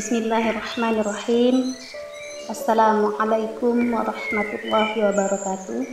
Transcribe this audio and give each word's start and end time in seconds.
Bismillahirrahmanirrahim. 0.00 1.76
Assalamualaikum 2.48 3.92
warahmatullahi 3.92 4.96
wabarakatuh. 4.96 5.84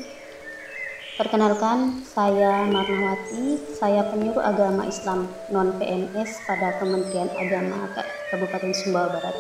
Perkenalkan, 1.20 2.08
saya 2.08 2.64
Marnawati, 2.72 3.60
saya 3.76 4.08
penyuluh 4.08 4.40
agama 4.40 4.88
Islam 4.88 5.28
non 5.52 5.76
PNS 5.76 6.40
pada 6.48 6.80
Kementerian 6.80 7.28
Agama 7.36 7.92
Kabupaten 8.32 8.72
Sumbawa 8.72 9.12
Barat. 9.12 9.36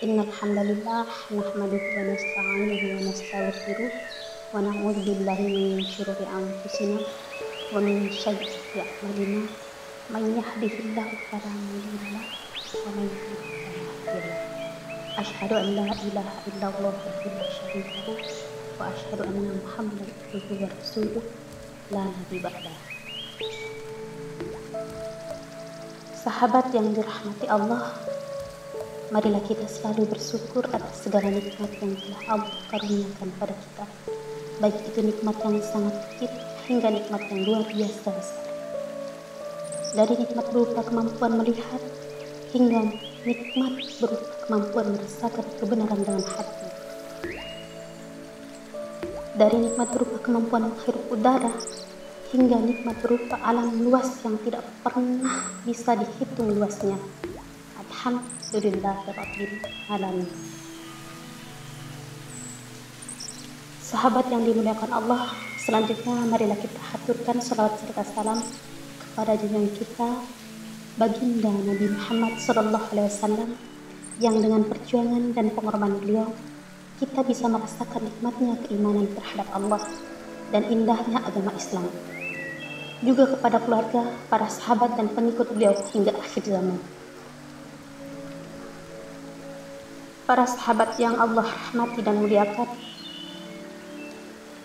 Innal 0.00 0.32
hamdalillah 0.40 1.04
nahmaduhu 1.36 1.84
wa 1.84 2.02
nasta'inuhu 2.16 2.86
wa 2.96 3.00
nastaghfiruh 3.12 3.92
wa 4.56 4.64
na'udzu 4.64 5.20
billahi 5.20 5.52
min 5.52 5.84
syururi 5.84 6.24
anfusina 6.24 7.04
wa 7.76 7.84
min 7.84 8.08
sayyiati 8.08 8.80
a'malina. 8.80 9.68
Yahdihillahu 10.16 11.28
fala 11.28 11.52
mudilla 11.54 12.49
ومن 12.74 13.10
أشهد 15.18 15.52
أن 15.52 15.66
لا 15.74 15.90
إله 15.90 16.28
إلا 16.46 16.66
الله 16.70 16.94
وحده 16.94 17.30
لا 17.34 17.46
شريك 17.50 17.86
له 18.06 18.18
وأشهد 18.78 19.20
أن 19.26 19.60
محمدا 19.66 20.06
عبده 20.06 20.46
ورسوله 20.62 21.22
لا 21.90 22.02
نبي 22.06 22.38
بعده 22.38 22.74
Sahabat 26.20 26.68
yang 26.76 26.92
dirahmati 26.92 27.48
Allah, 27.48 27.96
marilah 29.08 29.40
kita 29.48 29.64
selalu 29.64 30.04
bersyukur 30.04 30.68
atas 30.68 31.08
segala 31.08 31.32
nikmat 31.32 31.72
yang 31.80 31.96
telah 31.96 32.22
Allah 32.28 32.54
karuniakan 32.68 33.28
pada 33.40 33.56
kita. 33.56 33.84
Baik 34.60 34.76
itu 34.84 35.00
nikmat 35.00 35.36
yang 35.40 35.56
sangat 35.64 35.96
kecil 35.96 36.28
hingga 36.68 36.92
nikmat 36.92 37.24
yang 37.32 37.40
luar 37.48 37.64
biasa 37.72 38.08
besar. 38.12 38.46
Dari 39.96 40.14
nikmat 40.20 40.46
berupa 40.52 40.84
kemampuan 40.84 41.40
melihat, 41.40 41.80
hingga 42.50 42.82
nikmat 43.22 43.74
berupa 44.02 44.34
kemampuan 44.46 44.86
merasakan 44.98 45.46
kebenaran 45.62 46.00
dengan 46.02 46.24
hati. 46.26 46.66
Dari 49.38 49.56
nikmat 49.70 49.88
berupa 49.94 50.18
kemampuan 50.18 50.62
menghirup 50.74 51.04
udara 51.14 51.54
hingga 52.34 52.58
nikmat 52.58 52.98
berupa 52.98 53.38
alam 53.46 53.78
luas 53.78 54.18
yang 54.26 54.34
tidak 54.42 54.66
pernah 54.82 55.46
bisa 55.62 55.94
dihitung 55.94 56.50
luasnya. 56.58 56.98
Alhamdulillahirabbil 57.78 59.54
alamin. 59.86 60.30
Sahabat 63.78 64.26
yang 64.30 64.46
dimuliakan 64.46 64.90
Allah, 64.90 65.34
selanjutnya 65.62 66.14
marilah 66.26 66.58
kita 66.58 66.78
haturkan 66.94 67.42
salawat 67.42 67.74
serta 67.78 68.06
salam 68.06 68.38
kepada 69.02 69.34
junjungan 69.38 69.70
kita 69.74 70.08
baginda 70.98 71.52
Nabi 71.54 71.86
Muhammad 71.94 72.34
Wasallam 72.40 73.54
yang 74.18 74.36
dengan 74.42 74.66
perjuangan 74.66 75.30
dan 75.30 75.54
pengorbanan 75.54 76.02
beliau 76.02 76.26
kita 76.98 77.22
bisa 77.24 77.46
merasakan 77.46 78.10
nikmatnya 78.10 78.58
keimanan 78.66 79.08
terhadap 79.14 79.48
Allah 79.54 79.80
dan 80.50 80.66
indahnya 80.68 81.22
agama 81.22 81.54
Islam. 81.56 81.88
Juga 83.00 83.32
kepada 83.32 83.56
keluarga, 83.64 84.12
para 84.28 84.44
sahabat 84.52 85.00
dan 85.00 85.08
pengikut 85.08 85.48
beliau 85.56 85.72
hingga 85.96 86.12
akhir 86.12 86.44
zaman. 86.44 86.76
Para 90.28 90.44
sahabat 90.44 91.00
yang 91.00 91.16
Allah 91.16 91.48
rahmati 91.48 92.04
dan 92.04 92.20
muliakan, 92.20 92.68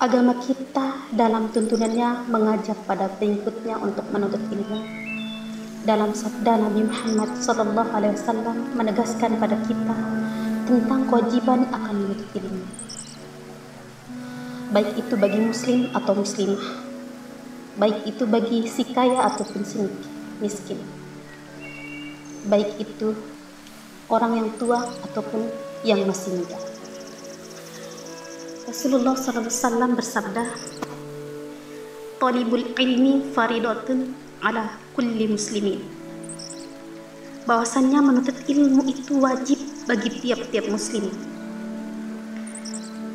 agama 0.03 0.35
kita 0.43 1.07
dalam 1.15 1.47
tuntunannya 1.55 2.27
mengajak 2.27 2.75
pada 2.83 3.07
pengikutnya 3.15 3.79
untuk 3.79 4.03
menuntut 4.11 4.43
ilmu 4.51 5.04
dalam 5.85 6.17
sabda 6.17 6.57
Nabi 6.57 6.81
Muhammad 6.89 7.37
Sallallahu 7.37 7.93
Alaihi 7.93 8.17
Wasallam 8.17 8.73
menegaskan 8.73 9.37
pada 9.37 9.53
kita 9.69 9.93
tentang 10.65 11.05
kewajiban 11.05 11.69
akan 11.69 11.93
menuntut 11.93 12.29
ilmu. 12.33 12.65
Baik 14.73 14.97
itu 14.97 15.13
bagi 15.13 15.39
muslim 15.45 15.79
atau 15.93 16.17
muslimah, 16.17 16.65
baik 17.77 18.01
itu 18.09 18.25
bagi 18.25 18.65
si 18.65 18.81
kaya 18.81 19.29
ataupun 19.29 19.61
si 19.61 19.77
miskin, 20.41 20.81
baik 22.49 22.81
itu 22.81 23.13
orang 24.09 24.41
yang 24.41 24.49
tua 24.57 24.89
ataupun 25.05 25.53
yang 25.85 26.01
masih 26.09 26.33
muda. 26.33 26.57
Rasulullah 28.65 29.13
SAW 29.13 29.93
bersabda, 29.93 30.49
"Talibul 32.17 32.73
ilmi 32.73 33.29
faridatun 33.37 34.24
ala 34.41 34.75
kulli 34.97 35.29
muslimin. 35.29 35.79
Bahwasannya 37.45 37.99
menuntut 38.01 38.35
ilmu 38.49 38.89
itu 38.89 39.21
wajib 39.21 39.59
bagi 39.85 40.09
tiap-tiap 40.09 40.65
muslim. 40.67 41.13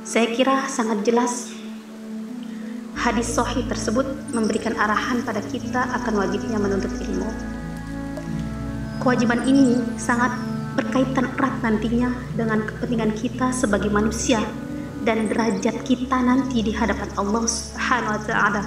Saya 0.06 0.30
kira 0.32 0.70
sangat 0.70 1.03
jelas 1.03 1.50
hadis 3.00 3.32
sahih 3.32 3.64
tersebut 3.64 4.04
memberikan 4.36 4.76
arahan 4.76 5.25
pada 5.25 5.41
kita 5.48 5.88
akan 6.03 6.20
wajibnya 6.20 6.60
menuntut 6.60 6.92
ilmu. 7.00 7.30
Kewajiban 9.00 9.41
ini 9.48 9.80
sangat 9.97 10.36
berkaitan 10.76 11.26
erat 11.41 11.54
nantinya 11.64 12.12
dengan 12.36 12.60
kepentingan 12.69 13.12
kita 13.16 13.50
sebagai 13.56 13.88
manusia 13.88 14.44
dan 15.09 15.32
derajat 15.32 15.80
kita 15.88 16.20
nanti 16.20 16.60
di 16.60 16.76
hadapan 16.76 17.09
Allah 17.16 17.44
Subhanahu 17.48 18.20
wa 18.20 18.22
taala 18.28 18.62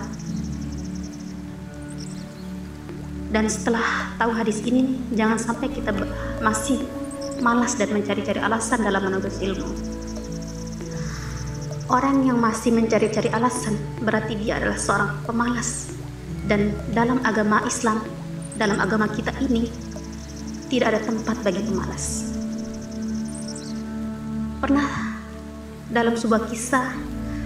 dan 3.34 3.50
setelah 3.50 4.14
tahu 4.22 4.30
hadis 4.30 4.62
ini 4.62 5.02
jangan 5.18 5.42
sampai 5.42 5.74
kita 5.74 5.90
masih 6.38 6.86
malas 7.42 7.74
dan 7.74 7.90
mencari-cari 7.90 8.38
alasan 8.38 8.86
dalam 8.86 9.02
menuntut 9.10 9.34
ilmu. 9.42 9.74
Orang 11.90 12.30
yang 12.30 12.38
masih 12.38 12.70
mencari-cari 12.70 13.34
alasan 13.34 13.74
berarti 14.06 14.38
dia 14.38 14.62
adalah 14.62 14.78
seorang 14.78 15.12
pemalas. 15.26 15.90
Dan 16.46 16.76
dalam 16.94 17.24
agama 17.26 17.64
Islam 17.66 18.06
dalam 18.54 18.78
agama 18.78 19.10
kita 19.10 19.34
ini 19.42 19.66
tidak 20.69 20.94
ada 20.94 21.02
tempat 21.02 21.38
bagi 21.42 21.62
pemalas. 21.66 22.30
Pernah 24.62 24.90
dalam 25.90 26.13
sebuah 26.13 26.46
kisah 26.54 26.94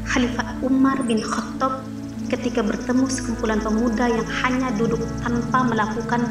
Khalifah 0.07 0.59
Umar 0.67 0.99
bin 1.07 1.23
Khattab 1.23 1.96
ketika 2.27 2.59
bertemu 2.59 3.07
sekumpulan 3.07 3.59
pemuda 3.63 4.11
yang 4.11 4.27
hanya 4.43 4.69
duduk 4.75 4.99
tanpa 5.23 5.63
melakukan 5.63 6.27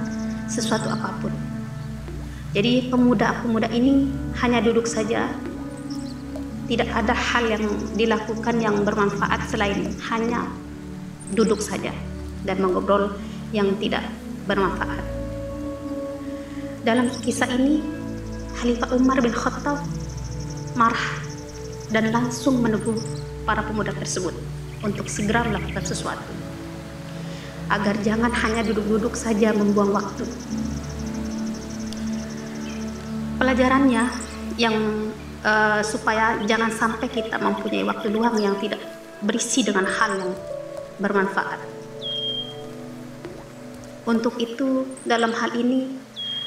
sesuatu 0.46 0.92
apa 0.92 1.08
pun. 1.24 1.32
Jadi 2.52 2.88
pemuda-pemuda 2.88 3.68
ini 3.72 4.08
hanya 4.40 4.60
duduk 4.60 4.84
saja. 4.88 5.28
Tidak 6.66 6.88
ada 6.88 7.14
hal 7.14 7.46
yang 7.46 7.64
dilakukan 7.94 8.58
yang 8.58 8.82
bermanfaat 8.82 9.48
selain 9.48 9.92
hanya 10.10 10.50
duduk 11.32 11.62
saja 11.62 11.94
dan 12.42 12.58
mengobrol 12.58 13.14
yang 13.54 13.70
tidak 13.78 14.02
bermanfaat. 14.50 15.04
Dalam 16.82 17.10
kisah 17.22 17.50
ini, 17.54 17.82
Khalifah 18.58 18.94
Umar 18.94 19.18
bin 19.22 19.34
Khattab 19.34 19.78
marah 20.74 21.06
dan 21.90 22.10
langsung 22.10 22.58
menegur 22.62 22.98
para 23.46 23.62
pemuda 23.62 23.94
tersebut 23.94 24.34
untuk 24.86 25.10
segera 25.10 25.42
melakukan 25.42 25.82
sesuatu. 25.82 26.32
agar 27.66 27.98
jangan 28.06 28.30
hanya 28.30 28.62
duduk-duduk 28.62 29.18
saja 29.18 29.50
membuang 29.50 29.90
waktu. 29.90 30.22
Pelajarannya 33.42 34.06
yang 34.54 35.10
uh, 35.42 35.82
supaya 35.82 36.38
jangan 36.46 36.70
sampai 36.70 37.10
kita 37.10 37.42
mempunyai 37.42 37.82
waktu 37.82 38.14
luang 38.14 38.38
yang 38.38 38.54
tidak 38.62 38.78
berisi 39.18 39.66
dengan 39.66 39.82
hal 39.82 40.10
yang 40.14 40.32
bermanfaat. 41.02 41.58
Untuk 44.06 44.38
itu, 44.38 44.86
dalam 45.02 45.34
hal 45.34 45.58
ini, 45.58 45.90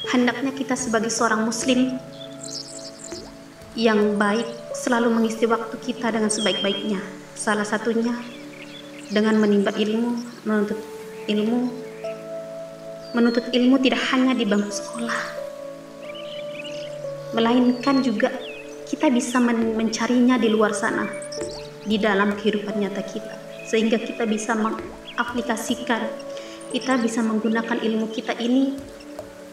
hendaknya 0.08 0.56
kita 0.56 0.72
sebagai 0.72 1.12
seorang 1.12 1.44
Muslim 1.44 2.00
yang 3.76 4.16
baik 4.16 4.48
selalu 4.72 5.12
mengisi 5.12 5.44
waktu 5.44 5.76
kita 5.76 6.08
dengan 6.08 6.32
sebaik-baiknya. 6.32 6.98
Salah 7.40 7.64
satunya 7.64 8.12
dengan 9.08 9.40
menimba 9.40 9.72
ilmu, 9.72 10.12
menuntut 10.44 10.76
ilmu. 11.24 11.72
Menuntut 13.16 13.48
ilmu 13.48 13.80
tidak 13.80 14.04
hanya 14.12 14.36
di 14.36 14.44
bangku 14.44 14.68
sekolah, 14.68 15.20
melainkan 17.32 18.04
juga 18.04 18.28
kita 18.86 19.08
bisa 19.08 19.40
men 19.40 19.72
mencarinya 19.72 20.36
di 20.36 20.52
luar 20.52 20.76
sana, 20.76 21.08
di 21.82 21.96
dalam 21.96 22.36
kehidupan 22.36 22.76
nyata 22.76 23.02
kita, 23.02 23.34
sehingga 23.66 23.98
kita 23.98 24.28
bisa 24.28 24.52
mengaplikasikan, 24.54 26.06
kita 26.70 27.00
bisa 27.00 27.24
menggunakan 27.24 27.80
ilmu 27.82 28.12
kita 28.14 28.36
ini 28.36 28.76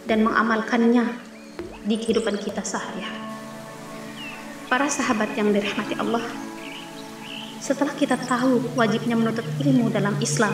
dan 0.05 0.27
mengamalkannya 0.27 1.07
di 1.87 1.95
kehidupan 1.97 2.35
kita 2.37 2.61
sehari-hari. 2.61 3.25
Para 4.67 4.85
sahabat 4.85 5.33
yang 5.33 5.49
dirahmati 5.49 5.97
Allah, 5.97 6.46
setelah 7.59 7.93
kita 7.97 8.15
tahu 8.15 8.73
wajibnya 8.77 9.17
menuntut 9.17 9.45
ilmu 9.61 9.89
dalam 9.89 10.13
Islam, 10.21 10.53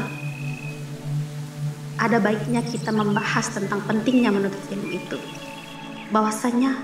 ada 2.00 2.17
baiknya 2.19 2.63
kita 2.65 2.91
membahas 2.91 3.47
tentang 3.53 3.83
pentingnya 3.85 4.33
menuntut 4.33 4.63
ilmu 4.71 4.89
itu. 4.91 5.17
Bahwasanya 6.11 6.75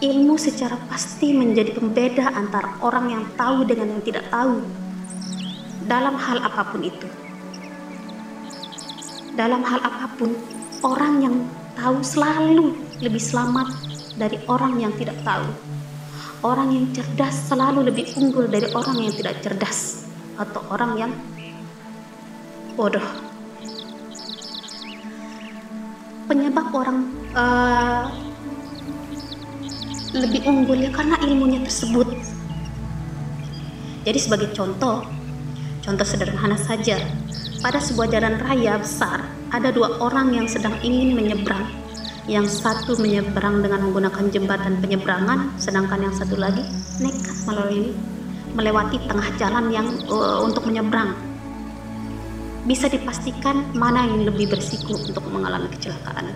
ilmu 0.00 0.34
secara 0.40 0.80
pasti 0.88 1.36
menjadi 1.36 1.76
pembeda 1.76 2.32
antara 2.32 2.72
orang 2.80 3.12
yang 3.12 3.24
tahu 3.36 3.68
dengan 3.68 3.94
yang 3.98 4.02
tidak 4.02 4.24
tahu 4.32 4.64
dalam 5.84 6.16
hal 6.16 6.38
apa 6.40 6.62
pun 6.72 6.80
itu. 6.86 7.08
Dalam 9.36 9.62
hal 9.64 9.80
apa 9.80 10.06
pun, 10.18 10.34
orang 10.84 11.14
yang 11.22 11.36
tahu 11.78 12.02
selalu 12.04 12.76
lebih 13.00 13.22
selamat 13.22 13.68
dari 14.20 14.36
orang 14.48 14.76
yang 14.80 14.92
tidak 15.00 15.16
tahu. 15.24 15.46
Orang 16.40 16.72
yang 16.72 16.88
cerdas 16.96 17.52
selalu 17.52 17.92
lebih 17.92 18.16
unggul 18.16 18.48
dari 18.48 18.64
orang 18.72 18.96
yang 18.96 19.12
tidak 19.12 19.44
cerdas 19.44 20.08
atau 20.40 20.64
orang 20.72 20.92
yang 20.96 21.12
bodoh 22.80 23.04
penyebab 26.30 26.70
orang 26.70 27.10
uh, 27.34 28.06
lebih 30.14 30.46
unggul 30.46 30.78
ya 30.78 30.94
karena 30.94 31.18
ilmunya 31.26 31.58
tersebut. 31.66 32.06
Jadi 34.06 34.18
sebagai 34.22 34.54
contoh, 34.54 35.02
contoh 35.82 36.06
sederhana 36.06 36.54
saja, 36.54 37.02
pada 37.58 37.82
sebuah 37.82 38.14
jalan 38.14 38.38
raya 38.46 38.78
besar 38.78 39.26
ada 39.50 39.74
dua 39.74 39.98
orang 39.98 40.30
yang 40.30 40.46
sedang 40.46 40.78
ingin 40.86 41.18
menyeberang. 41.18 41.79
Yang 42.28 42.60
satu 42.60 43.00
menyeberang 43.00 43.64
dengan 43.64 43.88
menggunakan 43.88 44.28
jembatan 44.28 44.80
penyeberangan, 44.82 45.56
sedangkan 45.56 46.10
yang 46.10 46.14
satu 46.14 46.36
lagi 46.36 46.64
nekat 47.00 47.36
melalui 47.48 47.96
melewati 48.52 48.98
tengah 49.06 49.28
jalan 49.38 49.70
yang 49.70 49.86
uh, 50.10 50.42
untuk 50.42 50.66
menyeberang 50.66 51.14
bisa 52.68 52.92
dipastikan 52.92 53.72
mana 53.72 54.04
yang 54.04 54.28
lebih 54.28 54.52
berisiko 54.52 54.92
untuk 54.92 55.24
mengalami 55.32 55.68
kecelakaan. 55.72 56.28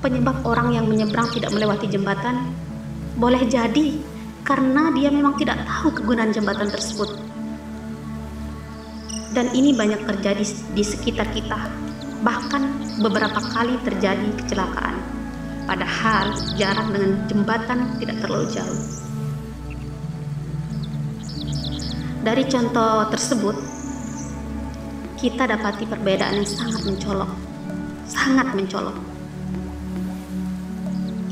Penyebab 0.00 0.46
orang 0.46 0.72
yang 0.72 0.86
menyeberang 0.88 1.28
tidak 1.34 1.52
melewati 1.52 1.90
jembatan 1.90 2.54
boleh 3.20 3.42
jadi 3.44 4.00
karena 4.46 4.88
dia 4.96 5.12
memang 5.12 5.36
tidak 5.36 5.60
tahu 5.66 5.92
kegunaan 5.92 6.32
jembatan 6.32 6.72
tersebut. 6.72 7.20
Dan 9.30 9.52
ini 9.54 9.76
banyak 9.76 10.08
terjadi 10.08 10.42
di 10.74 10.82
sekitar 10.82 11.28
kita, 11.30 11.70
bahkan 12.24 12.69
beberapa 13.00 13.40
kali 13.40 13.80
terjadi 13.80 14.28
kecelakaan. 14.44 14.96
Padahal 15.64 16.36
jarak 16.60 16.86
dengan 16.92 17.12
jembatan 17.26 17.78
tidak 17.96 18.16
terlalu 18.20 18.46
jauh. 18.52 18.80
Dari 22.20 22.44
contoh 22.44 23.08
tersebut, 23.08 23.56
kita 25.16 25.48
dapati 25.48 25.88
perbedaan 25.88 26.44
yang 26.44 26.48
sangat 26.48 26.84
mencolok, 26.84 27.32
sangat 28.04 28.52
mencolok. 28.52 28.96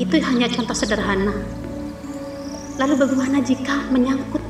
Itu 0.00 0.16
hanya 0.24 0.48
contoh 0.48 0.72
sederhana. 0.72 1.34
Lalu 2.78 2.94
bagaimana 2.94 3.42
jika 3.42 3.90
menyangkut 3.90 4.40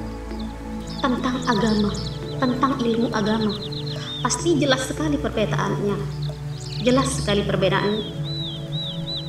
tentang 1.01 1.43
agama, 1.49 1.91
tentang 2.39 2.73
ilmu 2.77 3.09
agama? 3.11 3.57
Pasti 4.21 4.61
jelas 4.61 4.85
sekali 4.85 5.17
perbedaannya. 5.17 6.28
Jelas 6.79 7.11
sekali 7.11 7.43
perbedaan 7.43 8.07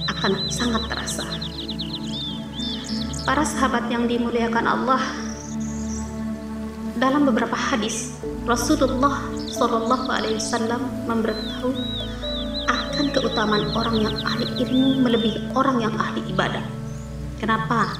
akan 0.06 0.32
sangat 0.54 0.86
terasa. 0.86 1.26
Para 3.26 3.42
sahabat 3.42 3.90
yang 3.90 4.06
dimuliakan 4.06 4.66
Allah, 4.70 5.02
dalam 7.02 7.26
beberapa 7.26 7.58
hadis 7.58 8.22
Rasulullah 8.46 9.18
Shallallahu 9.50 10.08
Alaihi 10.14 10.38
Wasallam 10.38 10.82
memberitahu 11.10 11.74
akan 12.70 13.06
keutamaan 13.18 13.66
orang 13.74 13.98
yang 13.98 14.16
ahli 14.22 14.46
ilmu 14.62 15.02
melebihi 15.10 15.40
orang 15.58 15.82
yang 15.82 15.94
ahli 15.98 16.22
ibadah. 16.30 16.62
Kenapa? 17.42 17.98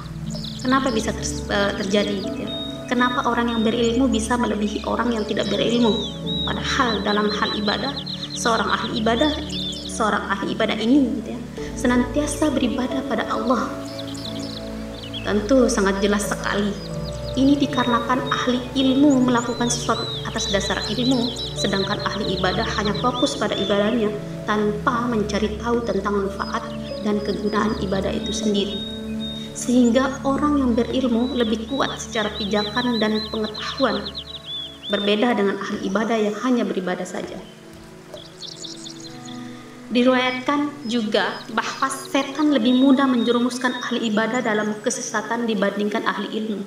Kenapa 0.62 0.94
bisa 0.94 1.10
ter 1.10 1.26
eh, 1.50 1.72
terjadi 1.80 2.14
gitu 2.22 2.38
ya? 2.46 2.50
Kenapa 2.86 3.26
orang 3.26 3.50
yang 3.50 3.60
berilmu 3.66 4.10
bisa 4.10 4.38
melebihi 4.38 4.82
orang 4.86 5.14
yang 5.14 5.24
tidak 5.26 5.46
berilmu? 5.50 5.94
Padahal 6.42 7.02
dalam 7.06 7.30
hal 7.30 7.50
ibadah, 7.54 7.94
seorang 8.40 8.72
ahli 8.72 9.04
ibadah, 9.04 9.32
seorang 9.84 10.24
ahli 10.32 10.56
ibadah 10.56 10.76
ini 10.80 11.20
gitu 11.20 11.36
ya, 11.36 11.40
senantiasa 11.76 12.48
beribadah 12.48 13.04
pada 13.04 13.28
Allah. 13.28 13.68
Tentu 15.20 15.68
sangat 15.68 16.00
jelas 16.00 16.24
sekali 16.24 16.72
ini 17.36 17.54
dikarenakan 17.60 18.26
ahli 18.32 18.58
ilmu 18.74 19.28
melakukan 19.28 19.68
sesuatu 19.68 20.02
atas 20.24 20.48
dasar 20.48 20.80
ilmu, 20.88 21.28
sedangkan 21.54 22.00
ahli 22.02 22.40
ibadah 22.40 22.64
hanya 22.80 22.96
fokus 22.98 23.36
pada 23.36 23.52
ibadahnya 23.54 24.08
tanpa 24.48 25.04
mencari 25.04 25.60
tahu 25.60 25.84
tentang 25.84 26.24
manfaat 26.26 26.64
dan 27.04 27.20
kegunaan 27.20 27.76
ibadah 27.84 28.10
itu 28.10 28.32
sendiri. 28.32 28.80
Sehingga 29.52 30.24
orang 30.24 30.64
yang 30.64 30.72
berilmu 30.72 31.36
lebih 31.36 31.68
kuat 31.68 31.92
secara 32.00 32.32
pijakan 32.40 32.96
dan 32.96 33.20
pengetahuan, 33.28 34.00
berbeda 34.88 35.36
dengan 35.36 35.60
ahli 35.60 35.92
ibadah 35.92 36.16
yang 36.16 36.34
hanya 36.40 36.64
beribadah 36.64 37.04
saja. 37.04 37.36
Diriwayatkan 39.90 40.86
juga 40.86 41.42
bahwa 41.50 41.90
setan 41.90 42.54
lebih 42.54 42.78
mudah 42.78 43.10
menjerumuskan 43.10 43.74
ahli 43.82 44.06
ibadah 44.14 44.38
dalam 44.38 44.78
kesesatan 44.78 45.50
dibandingkan 45.50 46.06
ahli 46.06 46.30
ilmu 46.30 46.62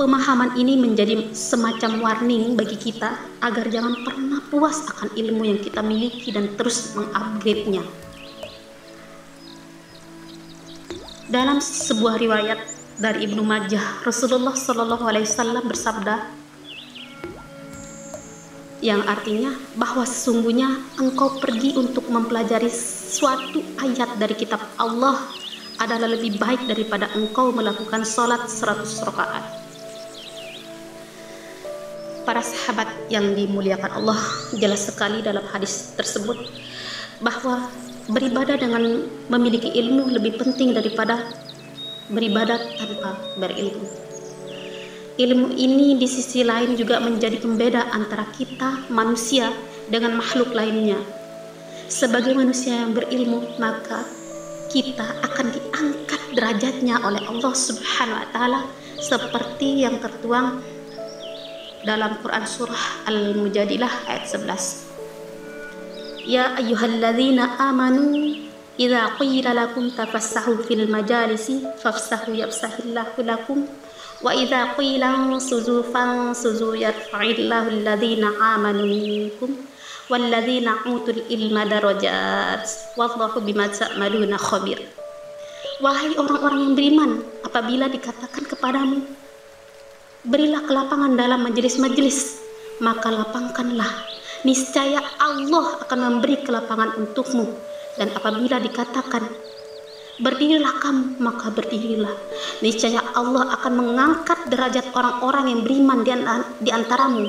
Pemahaman 0.00 0.56
ini 0.56 0.80
menjadi 0.80 1.28
semacam 1.36 2.00
warning 2.00 2.56
bagi 2.56 2.72
kita 2.72 3.20
agar 3.44 3.68
jangan 3.68 4.00
pernah 4.00 4.40
puas 4.48 4.80
akan 4.88 5.12
ilmu 5.12 5.44
yang 5.44 5.60
kita 5.60 5.84
miliki 5.84 6.32
dan 6.32 6.56
terus 6.56 6.96
mengupgrade-nya. 6.96 7.84
Dalam 11.28 11.60
sebuah 11.60 12.16
riwayat 12.16 12.64
dari 12.96 13.28
Ibnu 13.28 13.44
Majah, 13.44 14.00
Rasulullah 14.00 14.56
Shallallahu 14.56 15.04
Alaihi 15.04 15.28
Wasallam 15.28 15.68
bersabda, 15.68 16.32
yang 18.80 19.04
artinya 19.04 19.52
bahwa 19.76 20.08
sesungguhnya 20.08 20.96
engkau 20.96 21.36
pergi 21.36 21.76
untuk 21.76 22.08
mempelajari 22.08 22.72
suatu 22.72 23.60
ayat 23.76 24.16
dari 24.16 24.32
kitab 24.32 24.60
Allah 24.80 25.20
adalah 25.80 26.08
lebih 26.08 26.40
baik 26.40 26.64
daripada 26.64 27.08
engkau 27.12 27.52
melakukan 27.52 28.04
sholat 28.04 28.48
100 28.48 29.04
rakaat 29.04 29.44
para 32.30 32.46
sahabat 32.46 32.88
yang 33.10 33.34
dimuliakan 33.34 33.90
Allah 33.90 34.20
jelas 34.54 34.86
sekali 34.86 35.18
dalam 35.18 35.42
hadis 35.50 35.98
tersebut 35.98 36.38
bahwa 37.20 37.68
beribadah 38.06 38.54
dengan 38.54 39.04
memiliki 39.28 39.66
ilmu 39.76 40.08
lebih 40.14 40.40
penting 40.40 40.70
daripada 40.70 41.26
beribadah 42.06 42.58
tanpa 42.78 43.18
berilmu. 43.34 43.99
Ilmu 45.20 45.52
ini 45.52 46.00
di 46.00 46.08
sisi 46.08 46.40
lain 46.40 46.80
juga 46.80 46.96
menjadi 46.96 47.36
pembeda 47.44 47.92
antara 47.92 48.24
kita 48.32 48.88
manusia 48.88 49.52
dengan 49.92 50.16
makhluk 50.16 50.56
lainnya. 50.56 50.96
Sebagai 51.92 52.32
manusia 52.32 52.80
yang 52.80 52.96
berilmu, 52.96 53.60
maka 53.60 54.00
kita 54.72 55.04
akan 55.20 55.52
diangkat 55.52 56.20
derajatnya 56.32 57.04
oleh 57.04 57.20
Allah 57.20 57.52
Subhanahu 57.52 58.16
wa 58.16 58.28
taala 58.32 58.60
seperti 58.96 59.84
yang 59.84 60.00
tertuang 60.00 60.64
dalam 61.84 62.16
Quran 62.24 62.44
surah 62.48 63.04
Al-Mujadilah 63.04 63.92
ayat 64.08 64.24
11. 64.24 66.24
Ya 66.24 66.56
ayyuhalladzina 66.56 67.60
amanu 67.60 68.40
idza 68.80 69.20
qila 69.20 69.52
lakum 69.52 69.92
tafassahu 69.92 70.64
fil 70.64 70.88
majalisi 70.88 71.60
fafsahu 71.84 72.40
yafsahillahu 72.40 73.20
lakum 73.20 73.68
wa 74.20 74.32
idza 74.36 74.76
qila 74.76 75.32
suzu 75.40 75.84
fansuzu 75.88 76.76
yarfa'illahu 76.76 77.72
alladhina 77.80 78.28
amanu 78.56 78.84
minkum 78.84 79.56
walladzina 80.12 80.84
utul 80.88 81.24
ilma 81.32 81.64
darajat 81.64 82.64
wallahu 83.00 83.40
bima 83.40 83.70
ta'maluna 83.70 84.36
khabir 84.36 84.80
Wahai 85.80 86.12
orang-orang 86.12 86.60
yang 86.60 86.74
beriman, 86.76 87.10
apabila 87.40 87.88
dikatakan 87.88 88.44
kepadamu, 88.44 89.00
berilah 90.28 90.60
kelapangan 90.68 91.16
dalam 91.16 91.40
majelis-majelis, 91.40 92.36
maka 92.84 93.08
lapangkanlah. 93.08 93.88
Niscaya 94.44 95.00
Allah 95.16 95.80
akan 95.80 96.20
memberi 96.20 96.44
kelapangan 96.44 97.00
untukmu. 97.00 97.48
Dan 97.96 98.12
apabila 98.12 98.60
dikatakan, 98.60 99.24
berdirilah 100.20 100.74
kamu, 100.78 101.04
maka 101.18 101.48
berdirilah. 101.50 102.14
Niscaya 102.60 103.00
Allah 103.16 103.56
akan 103.60 103.72
mengangkat 103.72 104.48
derajat 104.52 104.92
orang-orang 104.92 105.50
yang 105.50 105.60
beriman 105.64 106.00
di 106.60 106.70
antaramu 106.70 107.24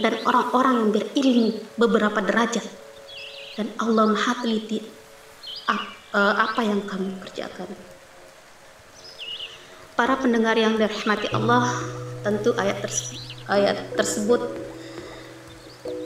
dan 0.00 0.16
orang-orang 0.24 0.74
yang 0.80 0.90
berilmu 0.90 1.48
beberapa 1.76 2.18
derajat. 2.24 2.64
Dan 3.54 3.68
Allah 3.76 4.08
maha 4.08 4.32
teliti 4.40 4.80
eh, 4.80 6.34
apa 6.34 6.60
yang 6.64 6.80
kamu 6.88 7.20
kerjakan. 7.28 7.68
Para 9.94 10.16
pendengar 10.16 10.56
yang 10.56 10.80
dirahmati 10.80 11.28
Allah, 11.36 11.68
tentu 12.24 12.56
ayat 12.56 12.80
tersebut, 12.80 13.20
ayat 13.52 13.76
tersebut 13.92 14.40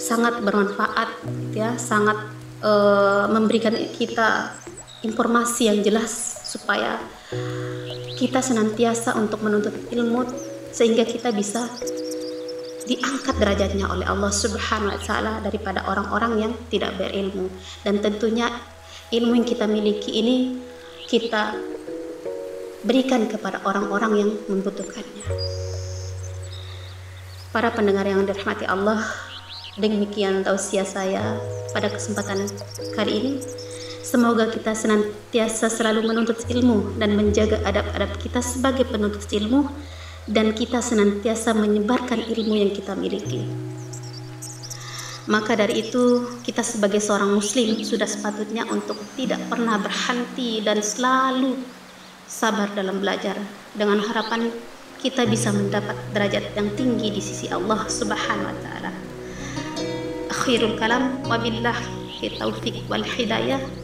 sangat 0.03 0.43
bermanfaat 0.43 1.15
ya, 1.55 1.79
sangat 1.79 2.19
uh, 2.61 3.31
memberikan 3.31 3.75
kita 3.95 4.53
informasi 5.05 5.69
yang 5.69 5.85
jelas 5.85 6.11
supaya 6.49 6.97
kita 8.17 8.41
senantiasa 8.41 9.15
untuk 9.21 9.45
menuntut 9.45 9.77
ilmu 9.93 10.25
sehingga 10.73 11.05
kita 11.05 11.31
bisa 11.31 11.69
diangkat 12.85 13.37
derajatnya 13.41 13.89
oleh 13.89 14.05
Allah 14.05 14.33
Subhanahu 14.33 14.93
wa 14.93 15.01
taala 15.01 15.33
daripada 15.41 15.85
orang-orang 15.89 16.33
yang 16.49 16.53
tidak 16.69 16.97
berilmu 17.01 17.49
dan 17.85 18.01
tentunya 18.01 18.49
ilmu 19.13 19.41
yang 19.41 19.47
kita 19.47 19.65
miliki 19.65 20.21
ini 20.21 20.37
kita 21.09 21.57
berikan 22.85 23.25
kepada 23.25 23.65
orang-orang 23.65 24.13
yang 24.21 24.31
membutuhkannya. 24.49 25.25
Para 27.49 27.73
pendengar 27.73 28.05
yang 28.05 28.27
dirahmati 28.29 28.69
Allah, 28.69 29.01
demikian 29.81 30.45
tausiah 30.45 30.85
saya 30.85 31.39
pada 31.73 31.89
kesempatan 31.89 32.45
kali 32.93 33.13
ini. 33.15 33.33
Semoga 34.05 34.53
kita 34.53 34.77
senantiasa 34.77 35.73
selalu 35.73 36.05
menuntut 36.05 36.45
ilmu 36.53 37.01
dan 37.01 37.17
menjaga 37.17 37.57
adab-adab 37.65 38.21
kita 38.21 38.45
sebagai 38.45 38.85
penuntut 38.85 39.25
ilmu 39.33 39.65
dan 40.29 40.53
kita 40.53 40.85
senantiasa 40.85 41.57
menyebarkan 41.57 42.21
ilmu 42.21 42.53
yang 42.53 42.69
kita 42.69 42.93
miliki. 42.93 43.49
Maka 45.25 45.57
dari 45.57 45.89
itu, 45.89 46.37
kita 46.45 46.61
sebagai 46.61 47.01
seorang 47.01 47.33
muslim 47.33 47.81
sudah 47.81 48.05
sepatutnya 48.05 48.69
untuk 48.69 49.01
tidak 49.17 49.41
pernah 49.49 49.81
berhenti 49.81 50.61
dan 50.61 50.85
selalu 50.85 51.57
sabar 52.29 52.69
dalam 52.77 53.01
belajar 53.01 53.41
dengan 53.73 54.05
harapan 54.05 54.53
kita 55.01 55.25
bisa 55.25 55.49
mendapat 55.49 55.97
derajat 56.13 56.45
yang 56.53 56.69
tinggi 56.77 57.09
di 57.09 57.23
sisi 57.25 57.49
Allah 57.49 57.89
Subhanahu 57.89 58.53
wa 58.53 58.57
taala. 58.61 58.93
Akhirul 60.29 60.77
kalam 60.77 61.25
wabillahi 61.25 62.29
taufik 62.37 62.85
wal 62.93 63.05
hidayah. 63.05 63.84